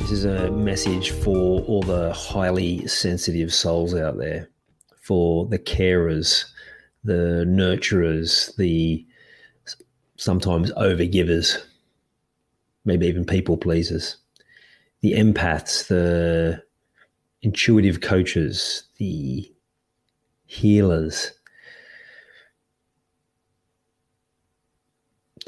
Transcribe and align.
This 0.00 0.12
is 0.12 0.24
a 0.24 0.50
message 0.50 1.10
for 1.10 1.60
all 1.60 1.82
the 1.82 2.12
highly 2.12 2.86
sensitive 2.86 3.52
souls 3.52 3.94
out 3.94 4.16
there, 4.16 4.48
for 5.00 5.46
the 5.46 5.58
carers, 5.58 6.46
the 7.04 7.44
nurturers, 7.46 8.56
the 8.56 9.06
sometimes 10.16 10.72
overgivers, 10.72 11.62
maybe 12.84 13.06
even 13.06 13.24
people 13.24 13.58
pleasers, 13.58 14.16
the 15.02 15.12
empaths, 15.12 15.86
the 15.86 16.62
intuitive 17.42 18.00
coaches, 18.00 18.84
the 18.96 19.52
healers, 20.46 21.32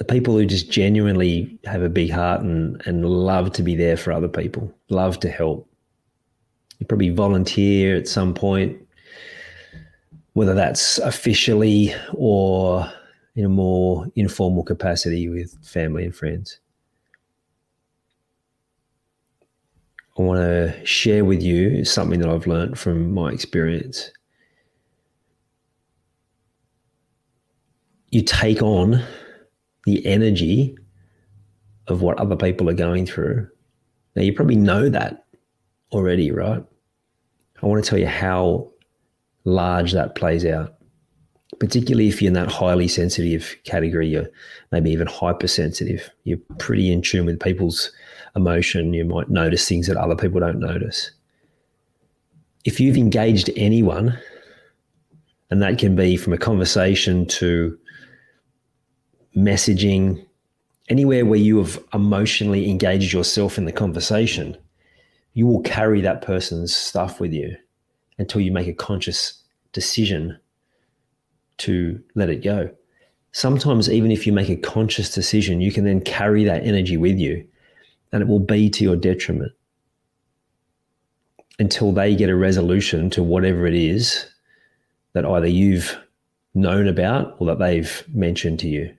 the 0.02 0.12
people 0.12 0.36
who 0.36 0.44
just 0.44 0.68
genuinely 0.68 1.56
have 1.64 1.80
a 1.80 1.88
big 1.88 2.10
heart 2.10 2.40
and, 2.40 2.82
and 2.86 3.06
love 3.08 3.52
to 3.52 3.62
be 3.62 3.76
there 3.76 3.96
for 3.96 4.10
other 4.10 4.26
people, 4.26 4.74
love 4.88 5.20
to 5.20 5.30
help. 5.30 5.70
You 6.80 6.86
probably 6.86 7.10
volunteer 7.10 7.94
at 7.94 8.08
some 8.08 8.34
point, 8.34 8.76
whether 10.32 10.54
that's 10.54 10.98
officially 10.98 11.94
or 12.14 12.92
in 13.36 13.44
a 13.44 13.48
more 13.48 14.08
informal 14.16 14.64
capacity 14.64 15.28
with 15.28 15.56
family 15.64 16.04
and 16.04 16.16
friends. 16.16 16.58
I 20.18 20.22
want 20.22 20.40
to 20.40 20.84
share 20.84 21.24
with 21.24 21.44
you 21.44 21.84
something 21.84 22.18
that 22.18 22.28
I've 22.28 22.48
learned 22.48 22.76
from 22.76 23.14
my 23.14 23.30
experience. 23.30 24.10
You 28.10 28.22
take 28.22 28.62
on 28.62 29.04
the 29.84 30.04
energy 30.06 30.76
of 31.88 32.02
what 32.02 32.18
other 32.18 32.36
people 32.36 32.68
are 32.70 32.74
going 32.74 33.06
through. 33.06 33.48
Now, 34.14 34.22
you 34.22 34.32
probably 34.32 34.56
know 34.56 34.88
that 34.88 35.24
already, 35.90 36.30
right? 36.30 36.64
I 37.62 37.66
want 37.66 37.82
to 37.84 37.88
tell 37.88 37.98
you 37.98 38.06
how 38.06 38.70
large 39.44 39.92
that 39.92 40.14
plays 40.14 40.44
out, 40.44 40.74
particularly 41.58 42.08
if 42.08 42.20
you're 42.20 42.28
in 42.28 42.34
that 42.34 42.50
highly 42.50 42.88
sensitive 42.88 43.56
category, 43.64 44.08
you're 44.08 44.28
maybe 44.70 44.90
even 44.90 45.06
hypersensitive. 45.06 46.10
You're 46.24 46.38
pretty 46.58 46.92
in 46.92 47.02
tune 47.02 47.26
with 47.26 47.40
people's 47.40 47.92
emotion. 48.36 48.94
You 48.94 49.04
might 49.04 49.30
notice 49.30 49.68
things 49.68 49.86
that 49.86 49.96
other 49.96 50.16
people 50.16 50.40
don't 50.40 50.60
notice. 50.60 51.10
If 52.64 52.78
you've 52.78 52.96
engaged 52.96 53.50
anyone, 53.56 54.18
and 55.50 55.60
that 55.62 55.78
can 55.78 55.94
be 55.94 56.16
from 56.16 56.32
a 56.32 56.38
conversation 56.38 57.26
to 57.26 57.78
messaging, 59.36 60.24
anywhere 60.88 61.24
where 61.24 61.38
you 61.38 61.58
have 61.58 61.82
emotionally 61.94 62.70
engaged 62.70 63.12
yourself 63.12 63.58
in 63.58 63.64
the 63.64 63.72
conversation, 63.72 64.56
you 65.34 65.46
will 65.46 65.62
carry 65.62 66.00
that 66.00 66.22
person's 66.22 66.74
stuff 66.74 67.20
with 67.20 67.32
you 67.32 67.56
until 68.18 68.40
you 68.40 68.52
make 68.52 68.68
a 68.68 68.74
conscious 68.74 69.42
decision 69.72 70.38
to 71.58 72.02
let 72.14 72.28
it 72.28 72.42
go. 72.42 72.70
Sometimes, 73.32 73.88
even 73.88 74.10
if 74.10 74.26
you 74.26 74.32
make 74.32 74.50
a 74.50 74.56
conscious 74.56 75.12
decision, 75.12 75.60
you 75.60 75.72
can 75.72 75.84
then 75.84 76.00
carry 76.00 76.44
that 76.44 76.64
energy 76.64 76.96
with 76.98 77.18
you 77.18 77.46
and 78.12 78.22
it 78.22 78.28
will 78.28 78.40
be 78.40 78.68
to 78.68 78.84
your 78.84 78.96
detriment 78.96 79.52
until 81.58 81.92
they 81.92 82.14
get 82.14 82.28
a 82.28 82.36
resolution 82.36 83.08
to 83.10 83.22
whatever 83.22 83.66
it 83.66 83.74
is 83.74 84.26
that 85.14 85.24
either 85.24 85.46
you've 85.46 85.98
known 86.54 86.88
about 86.88 87.36
or 87.38 87.46
that 87.46 87.58
they've 87.58 88.04
mentioned 88.12 88.58
to 88.60 88.68
you. 88.68 88.94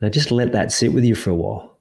Now, 0.00 0.08
just 0.08 0.30
let 0.30 0.52
that 0.52 0.72
sit 0.72 0.92
with 0.92 1.04
you 1.04 1.14
for 1.14 1.30
a 1.30 1.34
while, 1.34 1.78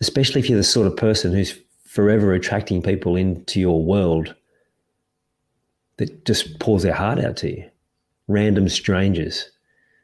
especially 0.00 0.40
if 0.40 0.48
you're 0.48 0.58
the 0.58 0.64
sort 0.64 0.86
of 0.86 0.96
person 0.96 1.32
who's 1.32 1.58
forever 1.86 2.34
attracting 2.34 2.82
people 2.82 3.16
into 3.16 3.60
your 3.60 3.82
world 3.82 4.34
that 5.96 6.24
just 6.24 6.58
pours 6.58 6.82
their 6.82 6.94
heart 6.94 7.18
out 7.18 7.36
to 7.38 7.50
you. 7.50 7.70
Random 8.28 8.68
strangers, 8.68 9.50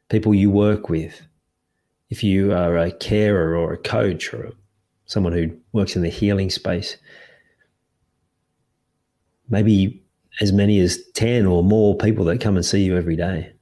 people 0.09 0.35
you 0.35 0.51
work 0.51 0.89
with. 0.89 1.21
If 2.09 2.25
you 2.25 2.53
are 2.53 2.77
a 2.77 2.93
carer 2.93 3.57
or 3.57 3.73
a 3.73 3.79
coach 3.79 4.33
or 4.33 4.53
someone 5.07 5.33
who 5.33 5.51
works 5.73 5.97
in 5.97 6.03
the 6.03 6.09
healing 6.09 6.51
space, 6.51 6.97
maybe 9.49 10.03
as 10.41 10.53
many 10.53 10.79
as 10.79 10.99
10 11.15 11.45
or 11.45 11.63
more 11.63 11.97
people 11.97 12.25
that 12.27 12.41
come 12.41 12.57
and 12.57 12.65
see 12.65 12.83
you 12.83 12.97
every 12.97 13.17
day. 13.17 13.53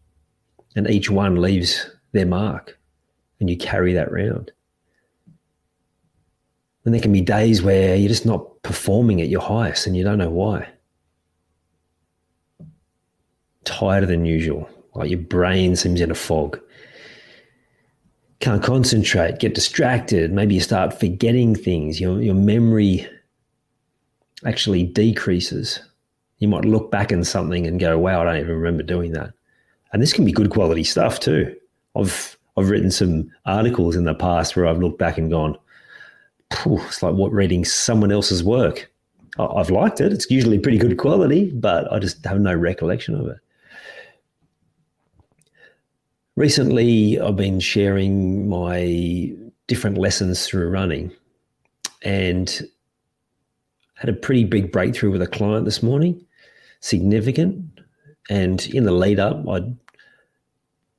And 0.76 0.88
each 0.88 1.10
one 1.10 1.40
leaves 1.40 1.90
their 2.12 2.26
mark 2.26 2.78
and 3.40 3.48
you 3.48 3.56
carry 3.56 3.92
that 3.94 4.10
round. 4.12 4.52
And 6.84 6.94
there 6.94 7.02
can 7.02 7.12
be 7.12 7.20
days 7.20 7.62
where 7.62 7.96
you're 7.96 8.08
just 8.08 8.26
not 8.26 8.62
performing 8.62 9.20
at 9.20 9.28
your 9.28 9.42
highest 9.42 9.86
and 9.86 9.96
you 9.96 10.04
don't 10.04 10.18
know 10.18 10.30
why. 10.30 10.68
Tighter 13.64 14.06
than 14.06 14.24
usual, 14.24 14.68
like 14.94 15.10
your 15.10 15.18
brain 15.18 15.76
seems 15.76 16.00
in 16.00 16.10
a 16.10 16.14
fog. 16.14 16.58
Can't 18.40 18.62
concentrate, 18.62 19.38
get 19.38 19.54
distracted. 19.54 20.32
Maybe 20.32 20.54
you 20.54 20.60
start 20.60 20.98
forgetting 20.98 21.54
things. 21.54 22.00
Your, 22.00 22.22
your 22.22 22.34
memory 22.34 23.06
actually 24.46 24.84
decreases. 24.84 25.80
You 26.38 26.48
might 26.48 26.64
look 26.64 26.90
back 26.90 27.12
in 27.12 27.24
something 27.24 27.66
and 27.66 27.80
go, 27.80 27.98
wow, 27.98 28.22
I 28.22 28.24
don't 28.24 28.36
even 28.36 28.54
remember 28.54 28.82
doing 28.82 29.12
that. 29.12 29.32
And 29.92 30.00
this 30.00 30.12
can 30.12 30.24
be 30.24 30.32
good 30.32 30.50
quality 30.50 30.84
stuff 30.84 31.20
too. 31.20 31.54
I've 31.96 32.37
I've 32.58 32.70
written 32.70 32.90
some 32.90 33.30
articles 33.46 33.94
in 33.94 34.04
the 34.04 34.14
past 34.14 34.56
where 34.56 34.66
I've 34.66 34.78
looked 34.78 34.98
back 34.98 35.16
and 35.18 35.30
gone, 35.30 35.56
it's 36.50 37.02
like 37.02 37.14
what 37.14 37.32
reading 37.32 37.64
someone 37.64 38.10
else's 38.10 38.42
work. 38.42 38.90
I've 39.38 39.70
liked 39.70 40.00
it. 40.00 40.12
It's 40.12 40.28
usually 40.30 40.58
pretty 40.58 40.78
good 40.78 40.98
quality, 40.98 41.52
but 41.52 41.90
I 41.92 41.98
just 41.98 42.24
have 42.24 42.40
no 42.40 42.54
recollection 42.54 43.14
of 43.14 43.28
it. 43.28 43.38
Recently, 46.34 47.20
I've 47.20 47.36
been 47.36 47.60
sharing 47.60 48.48
my 48.48 49.32
different 49.66 49.98
lessons 49.98 50.46
through 50.46 50.68
running 50.70 51.12
and 52.02 52.68
had 53.94 54.08
a 54.08 54.14
pretty 54.14 54.44
big 54.44 54.72
breakthrough 54.72 55.10
with 55.10 55.22
a 55.22 55.26
client 55.26 55.64
this 55.64 55.82
morning, 55.82 56.24
significant. 56.80 57.80
And 58.30 58.66
in 58.68 58.84
the 58.84 58.92
lead 58.92 59.20
up, 59.20 59.48
I'd 59.48 59.76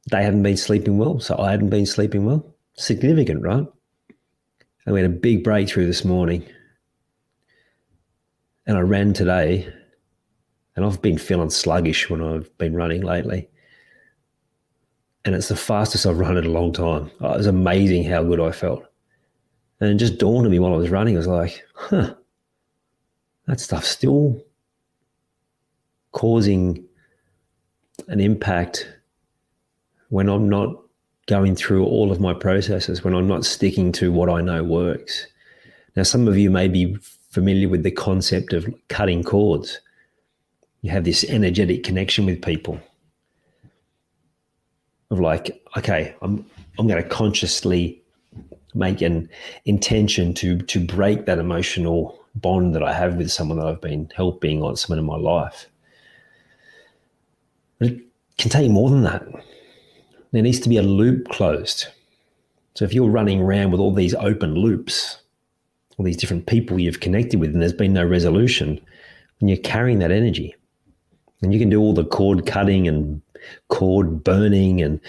they 0.10 0.24
hadn't 0.24 0.44
been 0.44 0.58
sleeping 0.58 0.98
well, 0.98 1.20
so 1.20 1.38
I 1.38 1.52
hadn't 1.52 1.70
been 1.70 1.86
sleeping 1.86 2.26
well. 2.26 2.46
Significant, 2.74 3.42
right? 3.42 3.66
And 4.86 4.94
we 4.94 5.02
had 5.02 5.10
a 5.10 5.14
big 5.14 5.44
breakthrough 5.44 5.86
this 5.86 6.06
morning. 6.06 6.46
And 8.66 8.78
I 8.78 8.82
ran 8.82 9.14
today, 9.14 9.72
and 10.76 10.86
I've 10.86 11.02
been 11.02 11.18
feeling 11.18 11.50
sluggish 11.50 12.10
when 12.10 12.22
I've 12.22 12.56
been 12.58 12.76
running 12.76 13.02
lately. 13.02 13.50
And 15.26 15.36
it's 15.36 15.50
the 15.50 15.56
fastest 15.56 16.06
I've 16.06 16.20
run 16.20 16.38
in 16.38 16.46
a 16.46 16.50
long 16.50 16.74
time. 16.74 17.12
Oh, 17.22 17.34
it 17.34 17.38
was 17.38 17.48
amazing 17.48 18.04
how 18.06 18.24
good 18.24 18.40
I 18.40 18.52
felt. 18.52 18.86
And 19.80 19.90
it 19.90 19.96
just 19.96 20.18
dawned 20.18 20.46
on 20.46 20.52
me 20.52 20.60
while 20.60 20.74
I 20.74 20.78
was 20.78 20.90
running, 20.90 21.16
I 21.16 21.20
was 21.20 21.28
like, 21.28 21.64
huh, 21.74 22.14
that 23.48 23.60
stuff's 23.60 23.88
still 23.88 24.44
causing 26.12 26.86
an 28.08 28.20
impact 28.20 28.88
when 30.10 30.30
I'm 30.30 30.50
not 30.50 30.76
going 31.28 31.56
through 31.56 31.86
all 31.86 32.12
of 32.12 32.20
my 32.20 32.34
processes, 32.34 33.04
when 33.04 33.14
I'm 33.14 33.28
not 33.28 33.46
sticking 33.46 33.92
to 33.94 34.12
what 34.12 34.30
I 34.30 34.42
know 34.42 34.64
works. 34.64 35.28
Now, 35.96 36.04
some 36.04 36.28
of 36.28 36.38
you 36.38 36.50
may 36.50 36.68
be 36.68 36.98
familiar 37.30 37.70
with 37.70 37.84
the 37.84 37.92
concept 37.92 38.54
of 38.54 38.68
cutting 38.88 39.24
cords. 39.24 39.80
You 40.82 40.90
have 40.92 41.04
this 41.04 41.24
energetic 41.26 41.84
connection 41.84 42.26
with 42.26 42.42
people 42.42 42.80
of 45.12 45.20
like, 45.20 45.62
okay, 45.78 46.16
I'm 46.22 46.46
I'm 46.78 46.88
going 46.88 47.02
to 47.02 47.10
consciously 47.10 48.02
make 48.74 49.02
an 49.02 49.30
intention 49.66 50.34
to 50.36 50.58
to 50.60 50.80
break 50.80 51.26
that 51.26 51.40
emotional 51.40 52.20
bond 52.36 52.74
that 52.76 52.84
I 52.84 52.94
have 52.94 53.16
with 53.16 53.32
someone 53.32 53.58
that 53.60 53.68
I've 53.68 53.82
been 53.82 54.10
helping 54.16 54.62
or 54.62 54.76
someone 54.78 55.00
in 55.00 55.06
my 55.06 55.18
life. 55.18 55.68
But 57.80 57.90
it 57.90 58.02
can 58.38 58.50
take 58.50 58.72
more 58.72 58.90
than 58.90 59.04
that. 59.04 59.28
There 60.32 60.44
needs 60.44 60.60
to 60.60 60.70
be 60.70 60.78
a 60.78 60.84
loop 60.84 61.28
closed. 61.30 61.88
So 62.76 62.86
if 62.86 62.94
you're 62.94 63.10
running 63.10 63.42
around 63.42 63.72
with 63.72 63.82
all 63.82 63.94
these 63.94 64.14
open 64.16 64.54
loops, 64.54 65.18
all 65.98 66.06
these 66.06 66.18
different 66.18 66.46
people 66.46 66.80
you've 66.80 67.00
connected 67.00 67.40
with, 67.40 67.52
and 67.52 67.62
there's 67.62 67.74
been 67.74 67.94
no 67.94 68.06
resolution, 68.06 68.80
and 69.40 69.50
you're 69.50 69.58
carrying 69.58 70.00
that 70.00 70.12
energy. 70.12 70.56
And 71.42 71.54
you 71.54 71.60
can 71.60 71.70
do 71.70 71.80
all 71.80 71.94
the 71.94 72.06
cord 72.06 72.46
cutting 72.46 72.88
and 72.88 73.22
cord 73.70 74.24
burning 74.24 74.82
and 74.82 75.00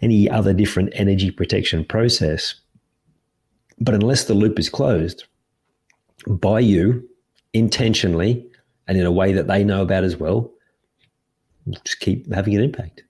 any 0.00 0.30
other 0.30 0.52
different 0.52 0.90
energy 0.94 1.30
protection 1.30 1.84
process. 1.84 2.54
But 3.80 3.94
unless 3.94 4.24
the 4.24 4.34
loop 4.34 4.58
is 4.58 4.68
closed 4.68 5.24
by 6.26 6.60
you 6.60 7.08
intentionally 7.52 8.46
and 8.86 8.98
in 8.98 9.06
a 9.06 9.12
way 9.12 9.32
that 9.32 9.46
they 9.46 9.64
know 9.64 9.82
about 9.82 10.04
as 10.04 10.16
well, 10.16 10.50
just 11.84 12.00
keep 12.00 12.32
having 12.32 12.54
an 12.56 12.62
impact. 12.62 13.02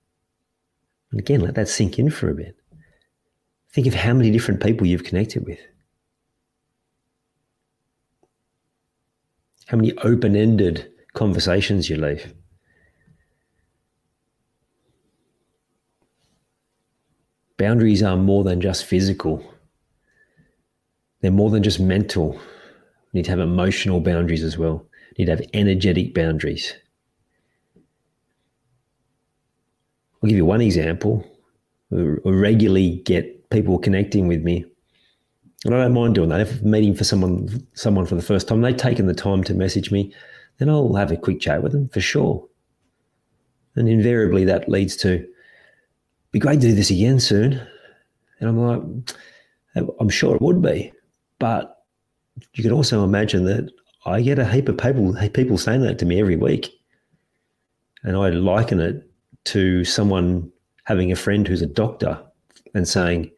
And 1.10 1.20
again, 1.20 1.40
let 1.40 1.54
that 1.56 1.68
sink 1.68 1.98
in 1.98 2.10
for 2.10 2.30
a 2.30 2.34
bit. 2.34 2.56
Think 3.72 3.86
of 3.86 3.94
how 3.94 4.14
many 4.14 4.30
different 4.30 4.62
people 4.62 4.86
you've 4.86 5.04
connected 5.04 5.44
with. 5.44 5.60
How 9.66 9.76
many 9.76 9.92
open 9.98 10.34
ended 10.34 10.90
conversations 11.14 11.88
you 11.88 11.96
leave. 11.96 12.32
Boundaries 17.58 18.02
are 18.02 18.16
more 18.16 18.42
than 18.42 18.60
just 18.60 18.84
physical, 18.84 19.44
they're 21.20 21.30
more 21.30 21.50
than 21.50 21.62
just 21.62 21.78
mental. 21.78 22.34
You 23.12 23.18
need 23.18 23.24
to 23.24 23.30
have 23.32 23.40
emotional 23.40 24.00
boundaries 24.00 24.42
as 24.42 24.56
well. 24.56 24.86
You 25.16 25.26
need 25.26 25.36
to 25.36 25.42
have 25.42 25.50
energetic 25.52 26.14
boundaries. 26.14 26.74
I'll 30.22 30.28
give 30.28 30.36
you 30.36 30.44
one 30.44 30.60
example. 30.60 31.26
I 31.92 32.16
regularly 32.24 33.02
get 33.04 33.50
people 33.50 33.78
connecting 33.78 34.28
with 34.28 34.42
me, 34.42 34.64
and 35.64 35.74
I 35.74 35.78
don't 35.82 35.94
mind 35.94 36.14
doing 36.14 36.28
that. 36.28 36.40
If 36.40 36.60
I'm 36.60 36.70
meeting 36.70 36.94
for 36.94 37.04
someone, 37.04 37.66
someone 37.74 38.06
for 38.06 38.14
the 38.14 38.22
first 38.22 38.46
time, 38.46 38.60
they've 38.60 38.76
taken 38.76 39.06
the 39.06 39.14
time 39.14 39.42
to 39.44 39.54
message 39.54 39.90
me, 39.90 40.14
then 40.58 40.68
I'll 40.68 40.94
have 40.94 41.10
a 41.10 41.16
quick 41.16 41.40
chat 41.40 41.62
with 41.62 41.72
them 41.72 41.88
for 41.88 42.00
sure. 42.00 42.46
And 43.76 43.88
invariably, 43.88 44.44
that 44.44 44.68
leads 44.68 44.96
to 44.98 45.26
be 46.32 46.38
great 46.38 46.60
to 46.60 46.68
do 46.68 46.74
this 46.74 46.90
again 46.90 47.18
soon. 47.18 47.60
And 48.38 48.48
I'm 48.48 48.58
like, 48.58 49.90
I'm 49.98 50.08
sure 50.08 50.36
it 50.36 50.42
would 50.42 50.62
be. 50.62 50.92
But 51.38 51.82
you 52.54 52.62
can 52.62 52.72
also 52.72 53.04
imagine 53.04 53.44
that 53.46 53.70
I 54.06 54.20
get 54.20 54.38
a 54.38 54.44
heap 54.44 54.68
of 54.68 54.78
people, 54.78 55.14
people 55.34 55.58
saying 55.58 55.82
that 55.82 55.98
to 55.98 56.06
me 56.06 56.20
every 56.20 56.36
week. 56.36 56.72
And 58.02 58.16
I 58.16 58.30
liken 58.30 58.80
it 58.80 59.09
to 59.44 59.84
someone 59.84 60.50
having 60.84 61.12
a 61.12 61.16
friend 61.16 61.46
who's 61.46 61.62
a 61.62 61.66
doctor 61.66 62.20
and 62.74 62.86
saying, 62.86 63.30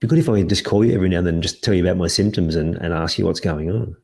be 0.00 0.06
good 0.06 0.18
if 0.18 0.28
I 0.28 0.40
could 0.40 0.48
just 0.48 0.64
call 0.64 0.84
you 0.84 0.94
every 0.94 1.08
now 1.08 1.18
and 1.18 1.26
then 1.26 1.34
and 1.34 1.42
just 1.42 1.62
tell 1.62 1.74
you 1.74 1.82
about 1.82 1.96
my 1.96 2.08
symptoms 2.08 2.56
and, 2.56 2.76
and 2.76 2.92
ask 2.92 3.18
you 3.18 3.24
what's 3.24 3.40
going 3.40 3.70
on. 3.70 3.96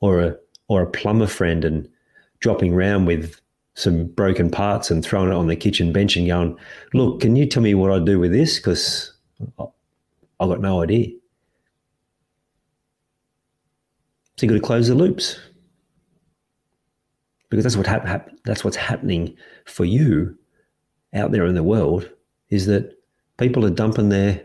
Or 0.00 0.20
a 0.20 0.36
or 0.68 0.82
a 0.82 0.90
plumber 0.90 1.26
friend 1.26 1.64
and 1.64 1.88
dropping 2.40 2.74
around 2.74 3.06
with 3.06 3.40
some 3.74 4.06
broken 4.06 4.50
parts 4.50 4.90
and 4.90 5.04
throwing 5.04 5.30
it 5.30 5.34
on 5.34 5.46
the 5.46 5.56
kitchen 5.56 5.92
bench 5.92 6.16
and 6.16 6.28
going, 6.28 6.56
look, 6.92 7.20
can 7.20 7.36
you 7.36 7.46
tell 7.46 7.62
me 7.62 7.74
what 7.74 7.90
I 7.90 7.98
do 7.98 8.18
with 8.18 8.32
this? 8.32 8.58
Because 8.58 9.12
I've 9.58 10.48
got 10.48 10.60
no 10.60 10.82
idea. 10.82 11.08
So 14.36 14.46
you've 14.46 14.50
got 14.50 14.54
to 14.56 14.66
close 14.66 14.88
the 14.88 14.94
loops. 14.94 15.38
Because 17.52 17.64
that's 17.64 17.76
what 17.76 17.86
hap- 17.86 18.06
hap- 18.06 18.30
that's 18.44 18.64
what's 18.64 18.78
happening 18.78 19.36
for 19.66 19.84
you 19.84 20.34
out 21.12 21.32
there 21.32 21.44
in 21.44 21.54
the 21.54 21.62
world 21.62 22.08
is 22.48 22.64
that 22.64 22.98
people 23.36 23.66
are 23.66 23.70
dumping 23.70 24.08
their 24.08 24.42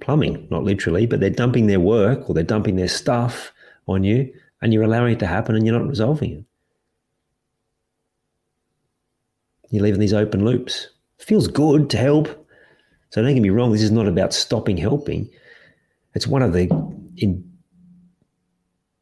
plumbing, 0.00 0.46
not 0.50 0.62
literally, 0.62 1.06
but 1.06 1.20
they're 1.20 1.30
dumping 1.30 1.68
their 1.68 1.80
work 1.80 2.28
or 2.28 2.34
they're 2.34 2.44
dumping 2.44 2.76
their 2.76 2.86
stuff 2.86 3.50
on 3.88 4.04
you 4.04 4.30
and 4.60 4.74
you're 4.74 4.82
allowing 4.82 5.14
it 5.14 5.18
to 5.20 5.26
happen 5.26 5.56
and 5.56 5.64
you're 5.64 5.78
not 5.78 5.88
resolving 5.88 6.32
it. 6.32 6.44
You're 9.70 9.84
leaving 9.84 10.00
these 10.00 10.12
open 10.12 10.44
loops. 10.44 10.90
It 11.18 11.24
feels 11.24 11.48
good 11.48 11.88
to 11.88 11.96
help. 11.96 12.28
So 13.08 13.22
don't 13.22 13.32
get 13.32 13.40
me 13.40 13.48
wrong, 13.48 13.72
this 13.72 13.80
is 13.80 13.90
not 13.90 14.06
about 14.06 14.34
stopping 14.34 14.76
helping. 14.76 15.30
It's 16.12 16.26
one 16.26 16.42
of 16.42 16.52
the 16.52 16.68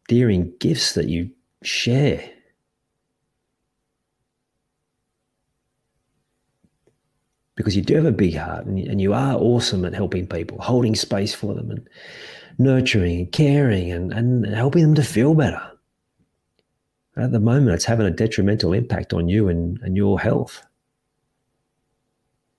endearing 0.08 0.52
gifts 0.60 0.94
that 0.94 1.08
you 1.08 1.32
share. 1.64 2.22
Because 7.62 7.76
you 7.76 7.82
do 7.82 7.94
have 7.94 8.06
a 8.06 8.10
big 8.12 8.34
heart 8.34 8.66
and 8.66 8.76
and 8.76 9.00
you 9.00 9.14
are 9.14 9.36
awesome 9.36 9.84
at 9.84 9.94
helping 9.94 10.26
people, 10.26 10.60
holding 10.60 10.96
space 10.96 11.32
for 11.32 11.54
them 11.54 11.70
and 11.70 11.88
nurturing 12.58 13.20
and 13.20 13.32
caring 13.32 13.92
and, 13.92 14.12
and 14.12 14.44
helping 14.46 14.82
them 14.82 14.96
to 14.96 15.04
feel 15.04 15.34
better. 15.34 15.62
At 17.16 17.30
the 17.30 17.38
moment, 17.38 17.74
it's 17.74 17.84
having 17.84 18.06
a 18.06 18.10
detrimental 18.10 18.72
impact 18.72 19.12
on 19.12 19.28
you 19.28 19.48
and, 19.48 19.78
and 19.82 19.96
your 19.96 20.18
health 20.18 20.64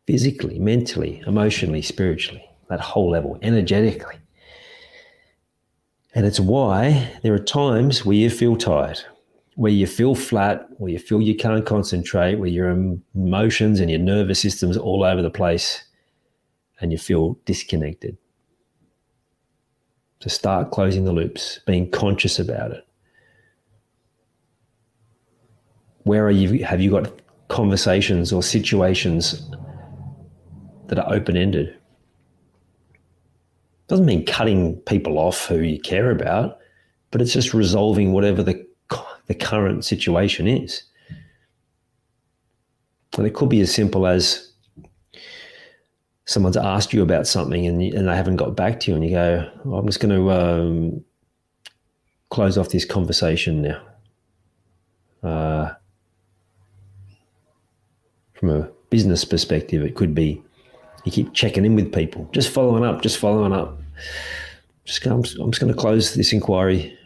physically, 0.08 0.58
mentally, 0.58 1.22
emotionally, 1.28 1.82
spiritually, 1.82 2.46
that 2.70 2.80
whole 2.80 3.10
level, 3.10 3.38
energetically. 3.42 4.16
And 6.16 6.26
it's 6.26 6.40
why 6.40 7.12
there 7.24 7.34
are 7.34 7.40
times 7.40 8.06
where 8.06 8.16
you 8.16 8.30
feel 8.30 8.56
tired, 8.56 9.02
where 9.56 9.72
you 9.72 9.86
feel 9.86 10.16
flat, 10.16 10.68
where 10.78 10.92
you 10.92 11.00
feel 11.00 11.22
you 11.22 11.36
can't 11.36 11.66
concentrate, 11.66 12.36
where 12.36 12.50
your 12.50 12.70
emotions 12.70 13.80
and 13.80 13.90
your 13.90 14.00
nervous 14.00 14.40
system's 14.40 14.78
all 14.78 15.04
over 15.04 15.22
the 15.22 15.30
place 15.30 15.84
and 16.80 16.92
you 16.92 16.98
feel 16.98 17.38
disconnected. 17.46 18.18
To 20.22 20.30
start 20.30 20.72
closing 20.72 21.06
the 21.06 21.12
loops, 21.12 21.60
being 21.68 21.92
conscious 21.92 22.40
about 22.40 22.72
it. 22.72 22.88
Where 26.04 26.26
are 26.26 26.32
you? 26.32 26.64
Have 26.64 26.82
you 26.82 26.92
got 26.92 27.12
conversations 27.50 28.34
or 28.34 28.42
situations 28.42 29.50
that 30.88 30.98
are 30.98 31.14
open 31.14 31.38
ended? 31.38 31.78
Doesn't 33.88 34.06
mean 34.06 34.26
cutting 34.26 34.78
people 34.82 35.20
off 35.20 35.46
who 35.48 35.60
you 35.60 35.80
care 35.80 36.10
about, 36.10 36.58
but 37.12 37.22
it's 37.22 37.34
just 37.34 37.54
resolving 37.54 38.14
whatever 38.14 38.44
the 38.44 38.66
the 39.28 39.36
current 39.36 39.86
situation 39.86 40.48
is. 40.48 40.84
And 43.18 43.28
it 43.28 43.34
could 43.34 43.50
be 43.50 43.62
as 43.62 43.74
simple 43.74 44.08
as 44.08 44.52
someone's 46.26 46.58
asked 46.58 46.94
you 46.94 47.04
about 47.04 47.28
something 47.28 47.66
and, 47.68 47.82
and 47.82 48.08
they 48.08 48.16
haven't 48.16 48.38
got 48.38 48.56
back 48.56 48.80
to 48.82 48.92
you, 48.92 48.96
and 48.96 49.04
you 49.04 49.12
go, 49.12 49.50
I'm 49.66 49.86
just 49.86 50.00
going 50.00 50.16
to 50.16 50.32
um, 50.32 51.04
close 52.30 52.58
off 52.58 52.70
this 52.70 52.86
conversation 52.86 53.62
now. 53.62 53.82
Uh, 55.22 55.74
from 58.34 58.50
a 58.50 58.70
business 58.90 59.24
perspective, 59.24 59.84
it 59.84 59.96
could 59.96 60.14
be 60.14 60.42
you 61.06 61.12
keep 61.12 61.34
checking 61.34 61.66
in 61.66 61.76
with 61.76 61.94
people, 61.94 62.30
just 62.32 62.50
following 62.50 62.84
up, 62.84 63.02
just 63.02 63.18
following 63.18 63.54
up. 63.54 63.80
Just 64.86 65.06
I'm, 65.06 65.24
I'm 65.40 65.52
just 65.52 65.62
going 65.62 65.72
to 65.72 65.80
close 65.80 66.14
this 66.14 66.34
inquiry. 66.34 66.98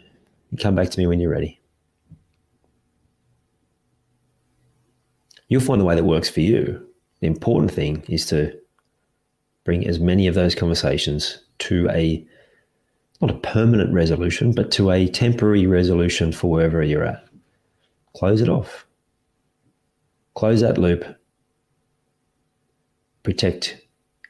You 0.50 0.58
come 0.58 0.74
back 0.74 0.90
to 0.90 0.98
me 0.98 1.06
when 1.06 1.20
you're 1.20 1.30
ready. 1.30 1.57
You'll 5.48 5.62
find 5.62 5.80
the 5.80 5.84
way 5.84 5.94
that 5.94 6.04
works 6.04 6.28
for 6.28 6.40
you. 6.40 6.86
The 7.20 7.26
important 7.26 7.72
thing 7.72 8.04
is 8.08 8.26
to 8.26 8.56
bring 9.64 9.86
as 9.86 9.98
many 9.98 10.26
of 10.26 10.34
those 10.34 10.54
conversations 10.54 11.42
to 11.58 11.88
a 11.90 12.26
not 13.20 13.30
a 13.30 13.38
permanent 13.40 13.92
resolution, 13.92 14.52
but 14.52 14.70
to 14.72 14.92
a 14.92 15.08
temporary 15.08 15.66
resolution 15.66 16.30
for 16.30 16.50
wherever 16.50 16.82
you're 16.82 17.04
at. 17.04 17.24
Close 18.14 18.40
it 18.40 18.48
off. 18.48 18.86
Close 20.34 20.60
that 20.60 20.78
loop. 20.78 21.04
Protect 23.24 23.76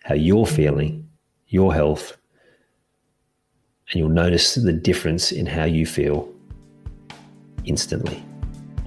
how 0.04 0.14
you're 0.14 0.46
feeling, 0.46 1.08
your 1.48 1.74
health, 1.74 2.16
and 3.90 4.00
you'll 4.00 4.08
notice 4.08 4.54
the 4.54 4.72
difference 4.72 5.32
in 5.32 5.46
how 5.46 5.64
you 5.64 5.84
feel 5.84 6.32
instantly. 7.64 8.24